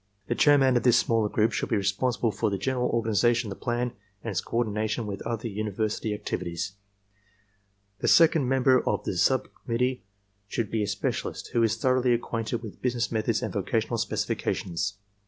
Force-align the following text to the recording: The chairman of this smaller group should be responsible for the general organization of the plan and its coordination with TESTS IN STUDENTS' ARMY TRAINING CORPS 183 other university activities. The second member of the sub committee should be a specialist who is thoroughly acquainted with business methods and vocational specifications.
The 0.29 0.33
chairman 0.33 0.75
of 0.77 0.81
this 0.81 0.97
smaller 0.97 1.29
group 1.29 1.51
should 1.51 1.69
be 1.69 1.75
responsible 1.75 2.31
for 2.31 2.49
the 2.49 2.57
general 2.57 2.89
organization 2.89 3.51
of 3.51 3.59
the 3.59 3.63
plan 3.63 3.91
and 4.23 4.31
its 4.31 4.41
coordination 4.41 5.05
with 5.05 5.19
TESTS 5.19 5.43
IN 5.45 5.51
STUDENTS' 5.51 5.57
ARMY 5.59 5.61
TRAINING 5.61 5.75
CORPS 5.75 6.01
183 6.01 6.09
other 6.09 6.09
university 6.09 6.13
activities. 6.15 6.71
The 7.99 8.07
second 8.07 8.49
member 8.49 8.89
of 8.89 9.03
the 9.03 9.15
sub 9.17 9.49
committee 9.63 10.01
should 10.47 10.71
be 10.71 10.81
a 10.81 10.87
specialist 10.87 11.49
who 11.49 11.61
is 11.61 11.75
thoroughly 11.77 12.15
acquainted 12.15 12.63
with 12.63 12.81
business 12.81 13.11
methods 13.11 13.43
and 13.43 13.53
vocational 13.53 13.99
specifications. 13.99 14.95